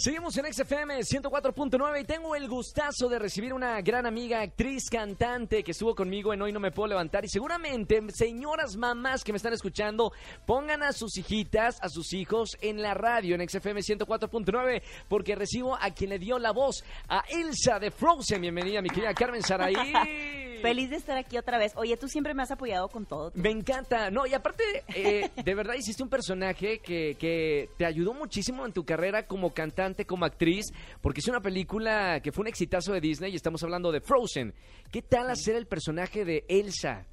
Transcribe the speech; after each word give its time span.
Seguimos 0.00 0.36
en 0.36 0.52
XFM 0.52 1.00
104.9 1.00 2.00
y 2.00 2.04
tengo 2.04 2.36
el 2.36 2.48
gustazo 2.48 3.08
de 3.08 3.18
recibir 3.18 3.52
una 3.52 3.80
gran 3.80 4.06
amiga, 4.06 4.40
actriz, 4.40 4.88
cantante 4.88 5.64
que 5.64 5.72
estuvo 5.72 5.92
conmigo 5.96 6.32
en 6.32 6.40
Hoy 6.40 6.52
No 6.52 6.60
Me 6.60 6.70
Puedo 6.70 6.90
Levantar. 6.90 7.24
Y 7.24 7.28
seguramente, 7.28 8.00
señoras 8.14 8.76
mamás 8.76 9.24
que 9.24 9.32
me 9.32 9.38
están 9.38 9.54
escuchando, 9.54 10.12
pongan 10.46 10.84
a 10.84 10.92
sus 10.92 11.16
hijitas, 11.18 11.78
a 11.82 11.88
sus 11.88 12.12
hijos 12.12 12.56
en 12.60 12.80
la 12.80 12.94
radio 12.94 13.34
en 13.34 13.48
XFM 13.48 13.80
104.9 13.80 14.82
porque 15.08 15.34
recibo 15.34 15.74
a 15.74 15.90
quien 15.90 16.10
le 16.10 16.20
dio 16.20 16.38
la 16.38 16.52
voz, 16.52 16.84
a 17.08 17.24
Elsa 17.28 17.80
de 17.80 17.90
Frozen. 17.90 18.40
Bienvenida, 18.40 18.80
mi 18.80 18.90
querida 18.90 19.12
Carmen 19.14 19.42
Saraí. 19.42 19.74
Feliz 20.62 20.90
de 20.90 20.96
estar 20.96 21.16
aquí 21.16 21.38
otra 21.38 21.58
vez. 21.58 21.72
Oye, 21.76 21.96
tú 21.96 22.08
siempre 22.08 22.34
me 22.34 22.42
has 22.42 22.50
apoyado 22.50 22.88
con 22.88 23.06
todo. 23.06 23.32
Me 23.34 23.50
encanta. 23.50 24.10
No, 24.10 24.26
y 24.26 24.34
aparte, 24.34 24.64
eh, 24.94 25.30
de 25.44 25.54
verdad 25.54 25.74
hiciste 25.74 26.02
un 26.02 26.08
personaje 26.08 26.80
que, 26.80 27.16
que 27.18 27.70
te 27.76 27.86
ayudó 27.86 28.14
muchísimo 28.14 28.66
en 28.66 28.72
tu 28.72 28.84
carrera 28.84 29.26
como 29.26 29.52
cantante, 29.52 30.06
como 30.06 30.24
actriz, 30.24 30.66
porque 31.00 31.20
es 31.20 31.28
una 31.28 31.40
película 31.40 32.20
que 32.20 32.32
fue 32.32 32.42
un 32.42 32.48
exitazo 32.48 32.92
de 32.92 33.00
Disney 33.00 33.32
y 33.32 33.36
estamos 33.36 33.62
hablando 33.62 33.92
de 33.92 34.00
Frozen. 34.00 34.54
¿Qué 34.90 35.02
tal 35.02 35.30
hacer 35.30 35.56
el 35.56 35.66
personaje 35.66 36.24
de 36.24 36.44
Elsa? 36.48 37.06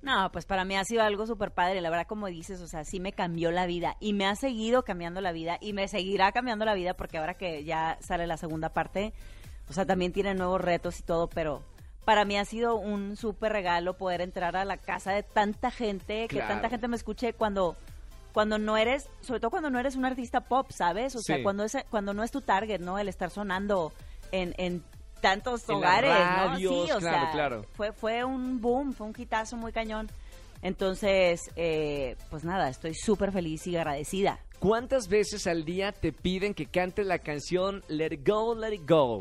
No, 0.00 0.30
pues 0.30 0.46
para 0.46 0.64
mí 0.64 0.76
ha 0.76 0.84
sido 0.84 1.02
algo 1.02 1.26
súper 1.26 1.50
padre. 1.52 1.80
La 1.80 1.90
verdad, 1.90 2.06
como 2.06 2.28
dices, 2.28 2.60
o 2.60 2.68
sea, 2.68 2.84
sí 2.84 3.00
me 3.00 3.12
cambió 3.12 3.50
la 3.50 3.66
vida 3.66 3.96
y 4.00 4.12
me 4.12 4.26
ha 4.26 4.36
seguido 4.36 4.84
cambiando 4.84 5.20
la 5.20 5.32
vida 5.32 5.58
y 5.60 5.72
me 5.72 5.88
seguirá 5.88 6.30
cambiando 6.32 6.64
la 6.64 6.74
vida 6.74 6.94
porque 6.94 7.18
ahora 7.18 7.34
que 7.34 7.64
ya 7.64 7.98
sale 8.00 8.26
la 8.26 8.36
segunda 8.36 8.72
parte, 8.72 9.12
o 9.68 9.72
sea, 9.72 9.86
también 9.86 10.12
tiene 10.12 10.34
nuevos 10.34 10.60
retos 10.60 11.00
y 11.00 11.02
todo, 11.02 11.28
pero 11.28 11.62
para 12.04 12.24
mí 12.24 12.36
ha 12.38 12.44
sido 12.44 12.76
un 12.76 13.16
súper 13.16 13.52
regalo 13.52 13.94
poder 13.96 14.20
entrar 14.20 14.56
a 14.56 14.64
la 14.64 14.76
casa 14.78 15.12
de 15.12 15.22
tanta 15.22 15.70
gente, 15.70 16.22
que 16.28 16.36
Claro. 16.36 16.48
tanta 16.54 16.68
gente 16.70 16.88
me 16.88 16.96
escuche 16.96 17.32
cuando 17.34 17.76
cuando 18.32 18.58
no 18.58 18.76
eres, 18.76 19.08
sobre 19.20 19.40
todo 19.40 19.50
cuando 19.50 19.68
no 19.70 19.80
eres 19.80 19.96
un 19.96 20.04
artista 20.04 20.40
pop, 20.42 20.70
¿sabes? 20.70 21.16
O 21.16 21.20
sea, 21.20 21.42
cuando 21.42 21.64
es 21.64 21.76
cuando 21.90 22.14
no 22.14 22.22
es 22.22 22.30
tu 22.30 22.40
target, 22.40 22.78
¿no? 22.80 22.98
El 22.98 23.08
estar 23.08 23.30
sonando 23.30 23.92
en, 24.32 24.54
en 24.58 24.84
tantos 25.20 25.68
En 25.68 25.74
hogares, 25.76 26.10
radios, 26.10 26.72
¿no? 26.72 26.86
Sí, 26.86 26.92
o 26.92 26.98
claro, 26.98 27.20
sea, 27.22 27.30
claro. 27.32 27.64
fue 27.74 27.92
fue 27.92 28.24
un 28.24 28.60
boom, 28.60 28.92
fue 28.92 29.06
un 29.08 29.14
hitazo 29.16 29.56
muy 29.56 29.72
cañón. 29.72 30.08
Entonces, 30.62 31.50
eh, 31.56 32.16
pues 32.30 32.44
nada, 32.44 32.68
estoy 32.68 32.94
súper 32.94 33.32
feliz 33.32 33.66
y 33.66 33.76
agradecida. 33.76 34.38
¿Cuántas 34.58 35.08
veces 35.08 35.46
al 35.46 35.64
día 35.64 35.92
te 35.92 36.12
piden 36.12 36.52
que 36.54 36.66
cantes 36.66 37.06
la 37.06 37.18
canción 37.18 37.84
Let 37.88 38.12
It 38.14 38.28
Go, 38.28 38.54
Let 38.54 38.74
It 38.74 38.88
Go? 38.88 39.20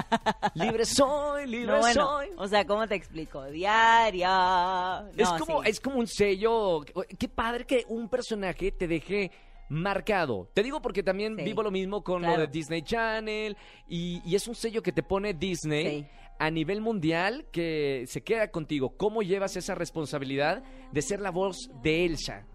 libre 0.54 0.84
soy, 0.84 1.46
libre 1.46 1.72
No, 1.72 1.78
bueno, 1.80 2.06
soy. 2.06 2.28
o 2.36 2.46
sea, 2.46 2.64
¿cómo 2.66 2.86
te 2.86 2.94
explico? 2.94 3.44
Diaria. 3.46 5.04
es, 5.16 5.28
como, 5.32 5.62
sí. 5.64 5.70
es 5.70 5.80
como 5.80 5.98
un 5.98 6.06
sello. 6.06 6.82
Qué 7.18 7.28
padre 7.28 7.64
que 7.66 7.84
un 7.88 8.08
personaje 8.08 8.70
te 8.72 8.86
deje 8.86 9.30
marcado. 9.68 10.48
Te 10.54 10.62
digo 10.62 10.80
porque 10.80 11.02
también 11.02 11.36
Sí, 11.36 11.42
vivo 11.42 11.62
lo 11.62 11.70
mismo 11.70 12.02
con 12.04 12.22
lo 12.22 12.36
de 12.38 12.46
Disney 12.46 12.82
Channel 12.82 13.56
y, 13.88 14.22
y 14.24 14.34
es 14.36 14.46
un 14.46 14.54
sello 14.54 14.82
que 14.82 14.92
te 14.92 15.02
pone 15.02 15.34
Disney 15.34 16.02
Sí. 16.02 16.06
a 16.38 16.50
nivel 16.50 16.80
mundial 16.80 17.46
que 17.50 18.04
se 18.06 18.22
queda 18.22 18.50
contigo. 18.52 18.96
¿Cómo 18.96 19.22
llevas 19.22 19.56
esa 19.56 19.74
responsabilidad 19.74 20.62
de 20.92 21.02
ser 21.02 21.20
la 21.20 21.30
voz 21.30 21.56
de 21.82 22.04
Elsa? 22.06 22.46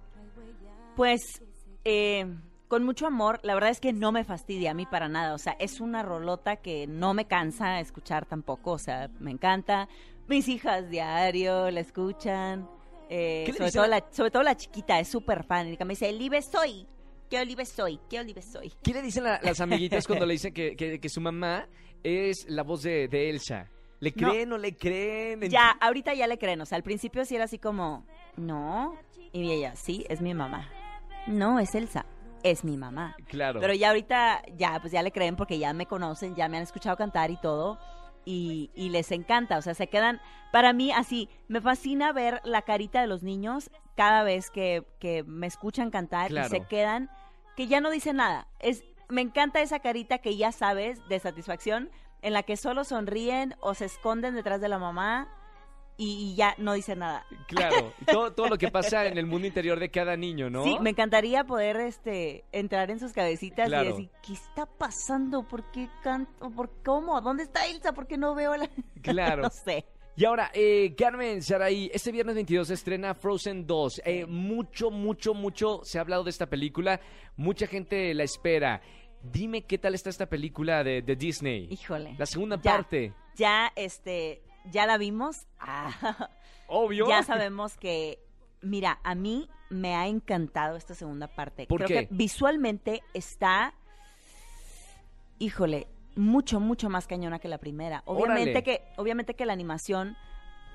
Pues 0.96 1.22
eh, 1.86 2.26
con 2.68 2.84
mucho 2.84 3.06
amor, 3.08 3.40
la 3.44 3.54
verdad 3.54 3.70
es 3.70 3.80
que 3.82 3.92
no 3.94 4.12
me 4.12 4.24
fastidia 4.24 4.72
a 4.72 4.74
mí 4.74 4.86
para 4.86 5.10
nada, 5.10 5.34
o 5.34 5.38
sea, 5.38 5.54
es 5.60 5.80
una 5.82 6.04
rolota 6.04 6.56
que 6.58 6.88
no 6.88 7.14
me 7.14 7.26
cansa 7.26 7.80
escuchar 7.80 8.26
tampoco, 8.26 8.72
o 8.72 8.78
sea, 8.80 9.10
me 9.20 9.32
encanta. 9.32 9.90
Mis 10.28 10.48
hijas 10.48 10.90
diario 10.90 11.70
la 11.72 11.80
escuchan, 11.82 12.70
eh, 13.10 13.44
¿Qué 13.46 13.52
le 13.52 13.58
sobre, 13.58 13.72
todo 13.72 13.84
a- 13.84 13.88
la, 13.88 14.06
sobre 14.12 14.32
todo 14.32 14.44
la 14.44 14.56
chiquita, 14.56 15.00
es 15.00 15.10
súper 15.10 15.44
fan, 15.44 15.68
y 15.68 15.78
me 15.84 15.86
dice, 15.90 16.08
Olive 16.10 16.42
soy, 16.42 16.88
¿qué 17.30 17.40
Olive 17.42 17.66
soy? 17.66 18.00
¿Qué 18.10 18.20
Olive 18.22 18.42
soy? 18.42 18.72
¿Qué 18.82 18.94
le 18.94 19.02
dicen 19.02 19.26
la- 19.26 19.42
las 19.44 19.60
amiguitas 19.60 20.08
cuando 20.08 20.26
le 20.26 20.34
dicen 20.36 20.54
que, 20.54 20.76
que- 20.78 21.00
que 21.02 21.10
su 21.10 21.20
mamá 21.20 21.68
es 22.04 22.46
la 22.50 22.64
voz 22.64 22.84
de, 22.84 23.10
de 23.10 23.30
Elsa? 23.30 23.70
¿Le 24.00 24.14
No. 24.16 24.30
creen 24.30 24.54
o 24.54 24.58
le 24.58 24.76
creen? 24.78 25.42
Ya, 25.50 25.72
ahorita 25.72 26.14
ya 26.14 26.26
le 26.28 26.38
creen, 26.38 26.62
o 26.62 26.66
sea, 26.66 26.78
al 26.78 26.84
principio 26.84 27.26
sí 27.26 27.36
era 27.36 27.44
así 27.44 27.60
como, 27.60 28.06
no, 28.38 28.96
y 29.34 29.52
ella, 29.52 29.76
sí, 29.76 30.06
es 30.10 30.22
mi 30.22 30.34
mamá. 30.34 30.70
No, 31.28 31.60
es 31.60 31.74
Elsa, 31.76 32.06
es 32.44 32.64
mi 32.64 32.78
mamá. 32.78 33.16
Claro. 33.28 33.60
Pero 33.60 33.74
ya 33.74 33.90
ahorita, 33.90 34.42
ya, 34.58 34.80
pues 34.80 34.92
ya 34.92 35.04
le 35.04 35.12
creen 35.12 35.36
porque 35.36 35.60
ya 35.60 35.74
me 35.74 35.86
conocen, 35.86 36.36
ya 36.36 36.48
me 36.50 36.58
han 36.58 36.64
escuchado 36.64 36.98
cantar 36.98 37.32
y 37.32 37.38
todo. 37.38 37.80
Y, 38.24 38.70
y 38.76 38.90
les 38.90 39.12
encanta, 39.12 39.58
o 39.58 39.62
sea, 39.64 39.74
se 39.74 39.88
quedan, 39.88 40.22
para 40.52 40.74
mí 40.74 40.92
así, 40.92 41.28
me 41.48 41.60
fascina 41.60 42.14
ver 42.14 42.40
la 42.44 42.62
carita 42.62 43.02
de 43.02 43.08
los 43.08 43.24
niños 43.24 43.72
cada 43.96 44.22
vez 44.22 44.52
que, 44.52 44.86
que 45.00 45.24
me 45.24 45.48
escuchan 45.48 45.90
cantar 45.90 46.28
Claro. 46.30 46.48
y 46.48 46.50
se 46.52 46.62
quedan, 46.68 47.10
que 47.56 47.66
ya 47.66 47.82
no 47.82 47.90
dicen 47.90 48.18
nada. 48.18 48.48
Es, 48.60 48.84
me 49.10 49.22
encanta 49.22 49.62
esa 49.62 49.80
carita 49.80 50.20
que 50.20 50.38
ya 50.38 50.52
sabes 50.52 51.00
de 51.10 51.18
satisfacción, 51.20 51.90
en 52.22 52.34
la 52.34 52.44
que 52.44 52.58
solo 52.58 52.84
sonríen 52.84 53.56
o 53.60 53.74
se 53.74 53.86
esconden 53.86 54.36
detrás 54.36 54.62
de 54.62 54.70
la 54.70 54.78
mamá 54.78 55.28
y, 56.04 56.32
y 56.32 56.36
ya 56.36 56.56
no 56.58 56.74
dicen 56.74 57.00
nada. 57.00 57.26
Claro, 57.48 57.94
todo, 58.12 58.34
todo 58.34 58.48
lo 58.50 58.58
que 58.58 58.70
pasa 58.72 59.06
en 59.06 59.18
el 59.18 59.26
mundo 59.28 59.48
interior 59.48 59.80
de 59.80 59.90
cada 59.92 60.16
niño, 60.18 60.50
¿no? 60.50 60.64
Sí, 60.64 60.78
me 60.82 60.90
encantaría 60.92 61.44
poder 61.44 61.78
este 61.78 62.44
entrar 62.52 62.90
en 62.92 63.00
sus 63.00 63.14
cabecitas 63.14 63.68
Claro. 63.68 63.90
y 63.90 63.92
decir, 63.92 64.10
¿qué 64.26 64.34
está 64.34 64.66
pasando? 64.66 65.44
¿Por 65.48 65.70
qué 65.72 65.90
canto? 66.04 66.50
¿Por 66.52 66.72
cómo? 66.84 67.20
¿Dónde 67.22 67.44
está 67.44 67.66
Elsa? 67.68 67.94
¿Por 67.94 68.08
qué 68.08 68.18
no 68.18 68.34
veo 68.36 68.56
la...? 68.58 68.70
Claro. 69.02 69.44
no 69.44 69.50
sé. 69.50 69.86
Y 70.16 70.26
ahora, 70.26 70.52
eh, 70.54 70.94
Carmen 70.98 71.42
Saraí, 71.42 71.90
este 71.94 72.12
viernes 72.12 72.36
22 72.36 72.68
se 72.68 72.74
estrena 72.74 73.16
Frozen 73.16 73.66
2. 73.66 74.02
Eh, 74.06 74.26
mucho, 74.26 74.92
mucho, 74.92 75.34
mucho 75.34 75.80
se 75.84 75.98
ha 75.98 76.02
hablado 76.02 76.24
de 76.26 76.30
esta 76.32 76.48
película. 76.48 77.00
Mucha 77.38 77.66
gente 77.66 78.14
la 78.14 78.24
espera. 78.24 78.82
Dime 79.24 79.64
qué 79.64 79.78
tal 79.78 79.96
está 79.96 80.10
esta 80.10 80.26
película 80.28 80.84
de, 80.84 81.02
de 81.02 81.16
Disney. 81.16 81.68
Híjole. 81.72 82.16
La 82.18 82.26
segunda 82.26 82.58
Ya. 82.62 82.72
parte. 82.74 83.14
Ya, 83.38 83.72
este, 83.76 84.42
ya 84.66 84.86
la 84.86 84.98
vimos. 84.98 85.48
Ah, 85.60 86.30
Obvio. 86.68 87.08
ya 87.10 87.24
sabemos 87.24 87.78
que, 87.78 88.20
mira, 88.62 89.00
a 89.04 89.16
mí 89.16 89.50
me 89.70 89.96
ha 89.96 90.08
encantado 90.08 90.76
esta 90.78 90.94
segunda 90.96 91.28
parte. 91.28 91.66
¿Por 91.68 91.84
Creo 91.84 91.88
qué? 92.02 92.08
que 92.08 92.14
visualmente 92.16 93.02
está, 93.14 93.74
híjole, 95.40 95.88
mucho, 96.16 96.60
mucho 96.60 96.90
más 96.90 97.08
cañona 97.08 97.40
que 97.40 97.48
la 97.48 97.58
primera. 97.58 98.04
Obviamente 98.06 98.52
Órale. 98.52 98.64
que, 98.64 98.82
obviamente 98.98 99.34
que 99.34 99.46
la 99.46 99.54
animación 99.54 100.18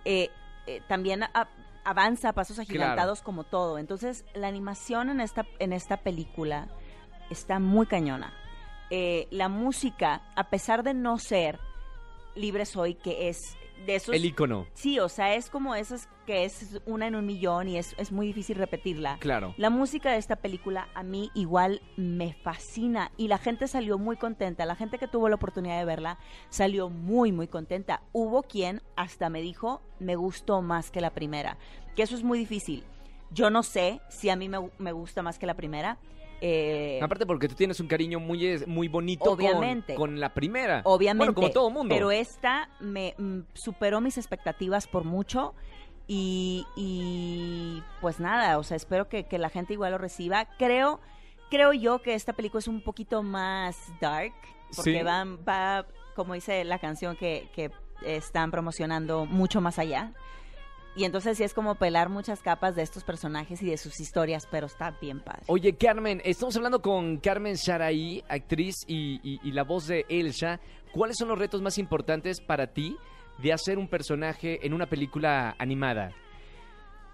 eh, 0.04 0.30
eh, 0.66 0.80
también 0.88 1.22
a- 1.25 1.48
avanza 1.84 2.30
a 2.30 2.32
pasos 2.32 2.58
agigantados 2.58 3.22
como 3.22 3.44
todo. 3.44 3.78
Entonces, 3.78 4.25
la 4.34 4.48
animación 4.48 5.10
en 5.10 5.20
esta, 5.20 5.46
en 5.58 5.72
esta 5.72 5.98
película 5.98 6.69
está 7.30 7.58
muy 7.58 7.86
cañona. 7.86 8.32
Eh, 8.91 9.26
la 9.30 9.48
música, 9.48 10.22
a 10.36 10.48
pesar 10.48 10.82
de 10.82 10.94
no 10.94 11.19
ser 11.19 11.58
Libre 12.34 12.64
Soy, 12.66 12.94
que 12.94 13.28
es 13.28 13.56
de 13.84 13.97
esos... 13.97 14.14
El 14.14 14.25
icono. 14.25 14.66
Sí, 14.75 14.98
o 14.98 15.09
sea, 15.09 15.34
es 15.34 15.50
como 15.50 15.75
esas 15.75 16.09
que 16.26 16.44
es 16.44 16.81
una 16.87 17.06
en 17.06 17.14
un 17.14 17.25
millón 17.26 17.69
y 17.69 17.78
es, 17.78 17.94
es 17.98 18.12
muy 18.12 18.26
difícil 18.26 18.56
repetirla. 18.56 19.19
Claro. 19.20 19.54
La 19.56 19.70
música 19.70 20.10
de 20.10 20.19
esta 20.19 20.37
película 20.37 20.88
a 20.94 21.03
mí 21.03 21.31
igual 21.34 21.82
me 21.97 22.32
fascina 22.32 23.12
y 23.16 23.28
la 23.28 23.38
gente 23.38 23.69
salió 23.69 23.98
muy 23.98 24.16
contenta. 24.16 24.66
La 24.66 24.76
gente 24.76 24.98
que 24.98 25.09
tuvo 25.09 25.28
la 25.28 25.37
oportunidad 25.37 25.78
de 25.78 25.84
verla 25.84 26.19
salió 26.48 26.88
muy, 26.88 27.32
muy 27.32 27.48
contenta. 27.48 28.03
Hubo 28.12 28.42
quien 28.42 28.82
hasta 28.97 29.31
me 29.31 29.41
dijo, 29.41 29.82
me 29.98 30.16
gustó 30.16 30.62
más 30.62 30.91
que 30.91 31.00
la 31.00 31.10
primera, 31.10 31.58
que 31.94 32.03
eso 32.03 32.16
es 32.16 32.22
muy 32.22 32.38
difícil. 32.38 32.84
Yo 33.31 33.50
no 33.50 33.62
sé 33.62 34.00
si 34.08 34.31
a 34.31 34.37
mí 34.37 34.48
me, 34.48 34.70
me 34.78 34.93
gusta 34.93 35.22
más 35.22 35.38
que 35.38 35.47
la 35.47 35.54
primera. 35.54 35.98
Eh, 36.41 37.00
Aparte 37.02 37.24
porque 37.26 37.49
tú 37.49 37.55
tienes 37.55 37.81
un 37.81 37.88
cariño 37.88 38.20
muy, 38.20 38.62
muy 38.66 38.88
bonito 38.88 39.25
con- 39.25 39.34
Obviamente. 39.34 39.94
Con, 39.94 40.20
la 40.20 40.34
primera. 40.34 40.82
Obviamente. 40.84 41.19
Bueno, 41.32 41.34
como 41.34 41.50
todo 41.50 41.70
mundo. 41.70 41.94
Pero 41.94 42.11
esta 42.11 42.69
me 42.81 43.14
mm, 43.19 43.40
superó 43.55 44.00
mis 44.00 44.19
expectativas 44.19 44.87
por 44.87 45.05
mucho. 45.05 45.55
Y, 46.08 46.64
y, 46.76 47.82
pues 48.00 48.20
nada, 48.20 48.58
o 48.58 48.62
sea, 48.62 48.76
espero 48.76 49.08
que, 49.08 49.25
que 49.25 49.38
la 49.38 49.49
gente 49.49 49.72
igual 49.72 49.93
lo 49.93 49.99
reciba. 49.99 50.46
Creo, 50.56 51.00
creo 51.50 51.72
yo 51.72 52.00
que 52.00 52.14
esta 52.14 52.32
película 52.32 52.61
es 52.61 52.69
un 52.69 52.81
poquito 52.81 53.22
más 53.22 53.76
dark. 54.00 54.32
Porque 54.75 54.99
Sí. 54.99 55.02
va, 55.02 55.25
va, 55.25 55.87
como 56.14 56.34
dice 56.34 56.64
la 56.64 56.78
canción 56.78 57.16
que, 57.16 57.49
que 57.55 57.70
están 58.05 58.50
promocionando, 58.50 59.26
mucho 59.26 59.61
más 59.61 59.78
allá. 59.78 60.12
Y 60.96 61.04
entonces 61.04 61.37
sí 61.37 61.44
es 61.44 61.52
como 61.52 61.75
pelar 61.75 62.08
muchas 62.08 62.40
capas 62.40 62.75
de 62.75 62.82
estos 62.82 63.04
personajes 63.04 63.60
y 63.62 63.66
de 63.66 63.76
sus 63.76 64.00
historias, 64.00 64.48
pero 64.50 64.66
está 64.66 64.93
bien 64.93 65.20
padre. 65.20 65.43
Oye, 65.46 65.76
Carmen, 65.76 66.22
estamos 66.25 66.56
hablando 66.56 66.81
con 66.81 67.19
Carmen 67.19 67.58
Saraí, 67.58 68.25
actriz 68.28 68.76
y, 68.87 69.20
y- 69.22 69.38
y 69.43 69.52
la 69.52 69.62
voz 69.64 69.87
de 69.87 70.06
Elsa. 70.08 70.58
¿Cuáles 70.93 71.16
son 71.19 71.28
los 71.28 71.38
retos 71.38 71.60
más 71.60 71.76
importantes 71.76 72.40
para 72.40 72.69
ti 72.69 72.96
de 73.38 73.52
hacer 73.52 73.76
un 73.76 73.88
personaje 73.88 74.66
en 74.66 74.72
una 74.72 74.87
película 74.87 75.54
animada? 75.58 76.12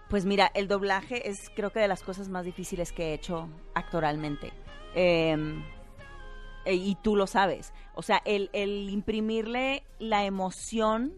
Pues 0.09 0.27
mira, 0.27 0.51
el 0.55 0.69
doblaje 0.69 1.29
es 1.29 1.51
creo 1.57 1.71
que 1.73 1.81
de 1.81 1.89
las 1.89 2.03
cosas 2.05 2.29
más 2.29 2.45
difíciles 2.45 2.93
que 2.93 3.07
he 3.11 3.15
hecho 3.15 3.49
actoralmente. 3.75 4.53
Eh, 4.95 5.37
eh, 6.67 6.75
y 6.75 6.95
tú 7.03 7.17
lo 7.17 7.27
sabes. 7.27 7.73
O 7.95 8.03
sea, 8.03 8.23
el, 8.25 8.49
el 8.53 8.91
imprimirle 8.91 9.83
la 9.99 10.25
emoción 10.25 11.15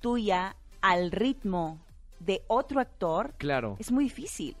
tuya 0.00 0.56
al 0.84 1.10
ritmo 1.10 1.80
de 2.20 2.42
otro 2.46 2.78
actor 2.80 3.32
Claro. 3.38 3.76
es 3.78 3.90
muy 3.90 4.04
difícil. 4.04 4.54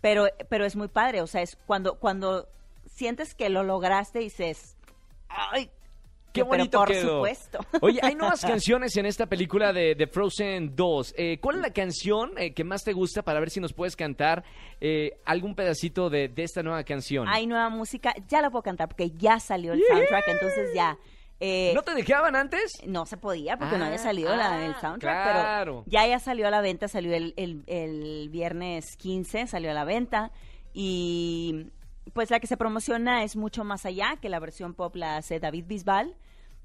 Pero, 0.00 0.26
pero 0.48 0.64
es 0.64 0.74
muy 0.74 0.88
padre. 0.88 1.20
O 1.22 1.28
sea, 1.28 1.42
es 1.42 1.56
cuando, 1.66 2.00
cuando 2.00 2.48
sientes 2.86 3.34
que 3.34 3.48
lo 3.48 3.62
lograste 3.62 4.20
y 4.20 4.24
dices, 4.24 4.76
¡ay! 5.28 5.70
Qué 6.32 6.42
bonito 6.42 6.78
por 6.78 6.88
quedó. 6.88 7.16
supuesto. 7.18 7.58
Oye, 7.82 8.00
hay 8.02 8.14
nuevas 8.16 8.40
canciones 8.44 8.96
en 8.96 9.04
esta 9.06 9.26
película 9.26 9.72
de, 9.72 9.94
de 9.94 10.06
Frozen 10.08 10.74
2. 10.74 11.14
Eh, 11.16 11.38
¿Cuál 11.40 11.56
es 11.56 11.62
la 11.62 11.72
canción 11.72 12.32
eh, 12.38 12.52
que 12.54 12.64
más 12.64 12.82
te 12.82 12.92
gusta 12.94 13.22
para 13.22 13.38
ver 13.38 13.50
si 13.50 13.60
nos 13.60 13.72
puedes 13.74 13.94
cantar 13.94 14.42
eh, 14.80 15.20
algún 15.26 15.54
pedacito 15.54 16.08
de, 16.10 16.28
de 16.28 16.42
esta 16.42 16.62
nueva 16.62 16.82
canción? 16.84 17.28
Hay 17.28 17.46
nueva 17.46 17.68
música, 17.68 18.14
ya 18.28 18.40
la 18.40 18.50
puedo 18.50 18.62
cantar 18.62 18.88
porque 18.88 19.10
ya 19.10 19.38
salió 19.38 19.74
el 19.74 19.82
soundtrack, 19.86 20.26
entonces 20.28 20.70
ya. 20.74 20.96
Eh, 21.44 21.72
¿No 21.74 21.82
te 21.82 21.94
dejaban 21.94 22.36
antes? 22.36 22.70
no 22.86 23.04
se 23.04 23.16
podía 23.16 23.56
porque 23.56 23.76
no 23.76 23.84
Ah, 23.84 23.86
había 23.88 23.98
salido 23.98 24.34
la, 24.36 24.64
el 24.64 24.72
ah, 24.72 24.80
soundtrack, 24.80 25.22
claro. 25.24 25.82
pero 25.82 25.84
ya 25.86 26.06
ya 26.06 26.18
salió 26.20 26.46
a 26.46 26.50
la 26.50 26.60
venta, 26.60 26.86
salió 26.86 27.14
el, 27.14 27.34
el- 27.36 27.64
el 27.66 28.28
viernes 28.30 28.96
15, 28.96 29.46
salió 29.48 29.70
a 29.72 29.74
la 29.74 29.84
venta 29.84 30.30
y 30.72 31.66
pues 32.12 32.30
la 32.30 32.38
que 32.40 32.46
se 32.46 32.56
promociona 32.56 33.24
es 33.24 33.36
mucho 33.36 33.64
más 33.64 33.84
allá 33.86 34.16
que 34.20 34.28
la 34.28 34.38
versión 34.40 34.74
pop 34.74 34.94
la 34.96 35.16
hace 35.16 35.40
David 35.40 35.64
Bisbal, 35.66 36.14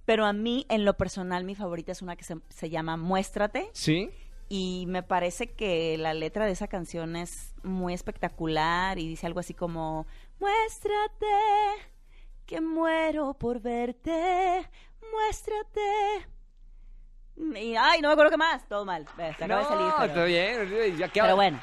pero 0.06 0.26
a 0.26 0.34
mí 0.34 0.66
en 0.70 0.86
lo 0.86 0.96
personal 0.96 1.44
mi 1.44 1.56
favorita 1.56 1.92
es 1.92 2.02
una 2.02 2.16
que 2.16 2.24
se, 2.24 2.36
se 2.50 2.70
llama 2.70 2.98
Muéstrate 2.98 3.70
Sí. 3.74 4.10
y 4.50 4.86
me 4.88 5.04
parece 5.04 5.48
que 5.54 5.98
la 5.98 6.14
letra 6.14 6.46
de 6.46 6.52
esa 6.54 6.68
canción 6.68 7.16
es 7.16 7.54
muy 7.64 7.94
espectacular 7.94 8.98
y 9.00 9.08
dice 9.08 9.26
algo 9.28 9.40
así 9.40 9.54
como 9.54 10.06
Muéstrate 10.40 11.26
que 12.48 12.60
muero 12.62 13.34
por 13.36 13.62
verte, 13.62 14.68
muéstrate. 15.14 16.26
Y, 17.62 17.76
ay, 17.76 18.02
no 18.02 18.08
me 18.10 18.14
acuerdo 18.14 18.32
qué 18.32 18.38
más, 18.38 18.68
todo 18.68 18.84
mal. 18.86 19.06
Ve, 19.18 19.34
Se 19.38 19.44
acaba 19.44 19.62
de 19.62 19.68
salir. 19.68 19.86
No, 19.88 19.94
pero- 20.00 20.08
está 20.08 20.24
bien. 20.26 20.98
Ya 20.98 21.08
pero 21.14 21.36
bueno, 21.36 21.62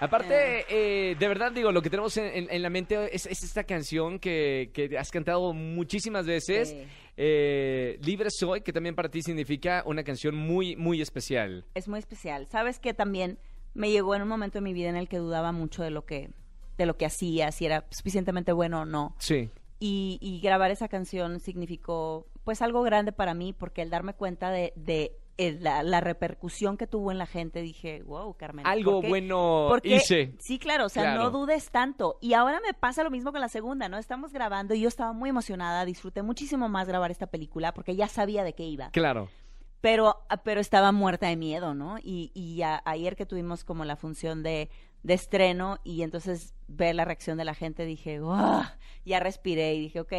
Aparte, 0.00 0.66
eh, 0.68 1.14
de 1.14 1.28
verdad 1.28 1.52
digo, 1.52 1.70
lo 1.72 1.80
que 1.80 1.88
tenemos 1.88 2.16
en, 2.16 2.24
en- 2.26 2.48
en 2.50 2.62
la 2.62 2.68
mente 2.68 3.14
es, 3.14 3.24
es 3.26 3.42
esta 3.44 3.62
canción 3.64 4.18
que, 4.18 4.70
que 4.74 4.98
has 4.98 5.10
cantado 5.10 5.52
muchísimas 5.54 6.26
veces. 6.26 6.70
Sí. 6.70 6.82
eh, 7.16 7.98
Libre 8.02 8.28
Soy, 8.30 8.60
que 8.62 8.72
también 8.72 8.96
para 8.96 9.08
ti 9.08 9.22
significa 9.22 9.82
una 9.86 10.02
canción 10.02 10.34
muy, 10.34 10.74
muy 10.76 11.00
especial. 11.00 11.64
es 11.74 11.86
muy 11.88 12.00
especial. 12.00 12.46
Sabes 12.48 12.80
que 12.80 12.92
también 12.92 13.38
me 13.72 13.90
llegó 13.90 14.14
en 14.16 14.22
un 14.22 14.28
momento 14.28 14.58
de 14.58 14.62
mi 14.62 14.72
vida 14.74 14.88
en 14.88 14.96
el 14.96 15.08
que 15.08 15.18
dudaba 15.18 15.52
mucho 15.52 15.82
de 15.84 15.90
lo 15.90 16.04
que 16.04 16.30
de 16.76 16.86
lo 16.86 16.96
que 16.96 17.06
hacía, 17.06 17.52
si 17.52 17.66
era 17.66 17.86
suficientemente 17.90 18.50
bueno 18.52 18.80
o 18.80 18.84
no. 18.84 19.14
Sí. 19.20 19.48
Y, 19.80 20.18
y 20.20 20.40
grabar 20.40 20.70
esa 20.70 20.88
canción 20.88 21.40
significó 21.40 22.26
pues 22.44 22.62
algo 22.62 22.82
grande 22.82 23.12
para 23.12 23.34
mí 23.34 23.52
porque 23.52 23.82
el 23.82 23.90
darme 23.90 24.14
cuenta 24.14 24.50
de, 24.50 24.72
de 24.76 25.16
el- 25.36 25.62
la, 25.64 25.82
la 25.82 26.00
repercusión 26.00 26.76
que 26.76 26.86
tuvo 26.86 27.10
en 27.10 27.18
la 27.18 27.26
gente 27.26 27.60
dije 27.60 28.02
wow 28.04 28.34
Carmen 28.36 28.66
Algo 28.66 28.92
¿por 28.92 29.02
qué- 29.02 29.08
bueno 29.08 29.66
por 29.68 29.82
qué- 29.82 29.96
hice. 29.96 30.34
sí 30.38 30.58
claro 30.58 30.86
o 30.86 30.88
sea 30.88 31.02
Claro. 31.02 31.24
no 31.24 31.30
dudes 31.30 31.70
tanto 31.70 32.18
y 32.20 32.34
ahora 32.34 32.60
me 32.64 32.72
pasa 32.72 33.02
lo 33.02 33.10
mismo 33.10 33.32
con 33.32 33.40
la 33.40 33.48
segunda 33.48 33.88
no 33.88 33.98
estamos 33.98 34.32
grabando 34.32 34.74
y 34.74 34.80
yo 34.82 34.88
estaba 34.88 35.12
muy 35.12 35.30
emocionada 35.30 35.84
disfruté 35.84 36.22
muchísimo 36.22 36.68
más 36.68 36.86
grabar 36.86 37.10
esta 37.10 37.26
película 37.26 37.72
porque 37.74 37.96
ya 37.96 38.06
sabía 38.08 38.44
de 38.44 38.52
qué 38.52 38.64
iba 38.64 38.90
Claro. 38.90 39.28
Pero, 39.84 40.24
pero 40.44 40.62
estaba 40.62 40.92
muerta 40.92 41.28
de 41.28 41.36
miedo, 41.36 41.74
¿no? 41.74 41.98
Y, 42.02 42.30
y 42.32 42.62
a- 42.62 42.80
ayer 42.86 43.16
que 43.16 43.26
tuvimos 43.26 43.64
como 43.64 43.84
la 43.84 43.96
función 43.96 44.42
de, 44.42 44.70
de 45.02 45.12
estreno 45.12 45.78
y 45.84 46.00
entonces 46.02 46.54
ver 46.68 46.94
la 46.94 47.04
reacción 47.04 47.36
de 47.36 47.44
la 47.44 47.54
gente, 47.54 47.84
dije, 47.84 48.18
¡guau! 48.20 48.62
ya 49.04 49.20
respiré 49.20 49.74
y 49.74 49.80
dije, 49.80 50.00
ok, 50.00 50.12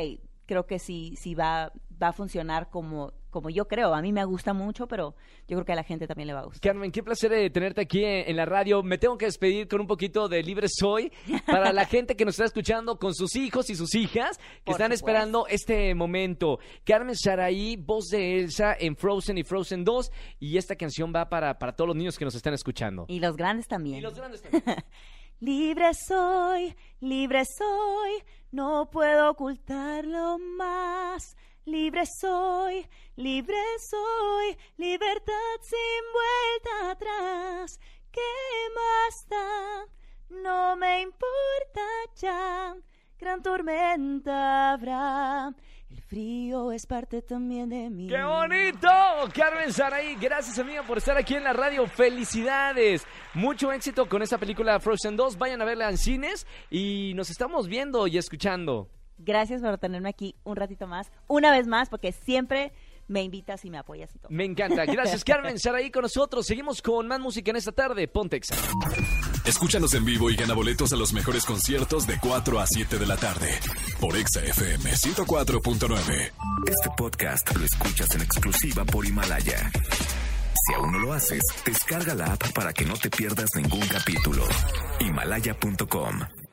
creo 0.46 0.68
que 0.68 0.78
sí, 0.78 1.16
sí 1.18 1.34
va, 1.34 1.74
va 2.02 2.10
a 2.10 2.14
funcionar 2.14 2.70
como, 2.70 3.14
como 3.36 3.50
yo 3.50 3.68
creo. 3.68 3.94
A 3.94 4.02
mí 4.02 4.14
me 4.14 4.24
gusta 4.24 4.54
mucho, 4.54 4.88
pero 4.88 5.14
yo 5.46 5.58
creo 5.58 5.66
que 5.66 5.74
a 5.74 5.76
la 5.76 5.84
gente 5.84 6.08
también 6.08 6.28
le 6.28 6.34
va 6.34 6.40
a 6.40 6.46
gustar. 6.46 6.62
Carmen, 6.62 6.90
qué 6.90 7.04
placer 7.04 7.34
eh, 7.34 7.50
tenerte 7.50 7.82
aquí 7.82 8.02
en, 8.02 8.30
en 8.30 8.38
la 8.38 8.46
radio. 8.46 8.82
Me 8.82 8.98
tengo 8.98 9.18
que 9.18 9.26
despedir 9.26 9.68
con 9.68 9.82
un 9.82 9.88
poquito 9.88 10.30
de 10.30 10.42
Libre 10.42 10.68
Soy 10.70 11.12
para 11.46 11.74
la 11.74 11.86
gente 11.86 12.16
que 12.16 12.24
nos 12.24 12.36
está 12.36 12.46
escuchando 12.46 12.98
con 12.98 13.14
sus 13.14 13.36
hijos 13.36 13.70
y 13.70 13.76
sus 13.76 13.94
hijas 13.96 14.38
que 14.38 14.44
Por 14.64 14.72
están 14.76 14.88
supuesto. 14.88 14.94
esperando 14.94 15.48
este 15.48 15.94
momento. 15.94 16.60
Carmen 16.86 17.16
Saraí, 17.18 17.76
voz 17.76 18.06
de 18.08 18.40
Elsa 18.40 18.74
en 18.80 18.96
Frozen 18.96 19.38
y 19.38 19.44
Frozen 19.44 19.84
2 19.84 20.12
y 20.40 20.58
esta 20.58 20.78
canción 20.78 21.12
va 21.14 21.28
para, 21.28 21.60
para 21.60 21.74
todos 21.76 21.90
los 21.90 21.98
niños 21.98 22.18
que 22.18 22.24
nos 22.24 22.36
están 22.36 22.54
escuchando. 22.54 23.06
Y 23.10 23.20
los 23.20 23.36
grandes 23.36 23.68
también. 23.68 23.98
Y 23.98 24.02
los 24.02 24.16
grandes 24.16 24.42
también. 24.42 24.64
Libre 25.42 25.92
soy, 25.94 26.74
libre 27.02 27.44
soy, 27.44 28.24
no 28.52 28.90
puedo 28.90 29.30
ocultarlo 29.32 30.38
más. 30.40 31.36
Libre 31.66 32.04
soy, 32.06 32.88
libre 33.16 33.58
soy, 33.80 34.56
libertad 34.78 35.34
sin 35.62 35.80
vuelta 36.14 36.92
atrás. 36.92 37.80
¿Qué 38.12 38.22
más 38.76 39.28
da? 39.28 39.86
No 40.30 40.76
me 40.76 41.02
importa 41.02 41.82
ya. 42.18 42.76
Gran 43.18 43.42
tormenta 43.42 44.74
habrá. 44.74 45.56
El 45.90 46.02
frío 46.04 46.72
es 46.72 46.86
parte 46.86 47.24
también 47.24 47.70
de 47.70 47.90
mí. 47.90 48.08
¡Qué 48.10 48.22
bonito! 48.22 48.88
Carmen 49.34 49.74
Saraí, 49.74 50.16
gracias 50.22 50.60
amiga 50.60 50.84
por 50.84 51.00
estar 51.00 51.18
aquí 51.18 51.34
en 51.34 51.46
la 51.46 51.54
radio. 51.54 51.88
Felicidades. 51.88 53.08
Mucho 53.34 53.72
éxito 53.72 54.08
con 54.08 54.22
esta 54.22 54.38
película 54.38 54.80
Frozen 54.80 55.18
2. 55.18 55.40
Vayan 55.40 55.64
a 55.64 55.66
verla 55.66 55.90
en 55.90 55.98
cines 55.98 56.46
y 56.70 57.14
nos 57.16 57.32
estamos 57.32 57.68
viendo 57.68 58.06
y 58.06 58.20
escuchando. 58.20 58.88
Gracias 59.18 59.62
por 59.62 59.78
tenerme 59.78 60.10
aquí 60.10 60.36
un 60.44 60.56
ratito 60.56 60.88
más, 60.88 61.12
una 61.28 61.52
vez 61.52 61.68
más, 61.68 61.90
porque 61.90 62.12
siempre 62.12 62.74
me 63.08 63.22
invitas 63.22 63.64
y 63.66 63.70
me 63.70 63.78
apoyas 63.78 64.14
y 64.16 64.20
todo. 64.20 64.30
Me 64.32 64.46
encanta. 64.46 64.86
Gracias 64.86 65.24
Carmen 65.26 65.60
Saraí 65.60 65.92
con 65.92 66.04
nosotros. 66.04 66.46
Seguimos 66.46 66.82
con 66.82 67.08
más 67.08 67.20
música 67.20 67.52
en 67.52 67.58
esta 67.58 67.72
tarde. 67.72 68.08
Pontex. 68.08 68.50
Escúchanos 69.46 69.94
en 69.94 70.06
vivo 70.06 70.30
y 70.32 70.36
gana 70.36 70.54
boletos 70.54 70.92
a 70.92 70.96
los 70.96 71.14
mejores 71.14 71.46
conciertos 71.46 72.08
de 72.08 72.18
4 72.20 72.60
a 72.60 72.66
7 72.66 72.98
de 72.98 73.06
la 73.06 73.16
tarde 73.16 73.50
por 74.00 74.18
Exa 74.18 74.44
FM 74.44 74.92
104.9. 74.92 76.32
Este 76.68 76.90
podcast 76.98 77.56
lo 77.56 77.64
escuchas 77.64 78.16
en 78.16 78.22
exclusiva 78.22 78.84
por 78.86 79.06
Himalaya. 79.06 79.72
Si 80.68 80.74
aún 80.74 80.92
no 80.94 81.00
lo 81.00 81.14
haces, 81.14 81.44
descarga 81.64 82.16
la 82.16 82.34
app 82.34 82.52
para 82.54 82.74
que 82.74 82.86
no 82.86 82.96
te 82.96 83.12
pierdas 83.12 83.50
ningún 83.56 83.88
capítulo. 83.88 84.44
Himalaya.com 85.00 86.45